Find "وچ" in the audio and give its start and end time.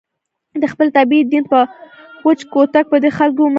2.25-2.39